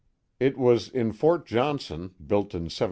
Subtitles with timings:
[0.39, 2.79] It was in Fort Johnson, built in 1743.